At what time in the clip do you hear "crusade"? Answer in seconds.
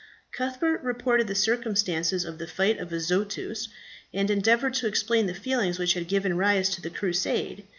6.89-7.65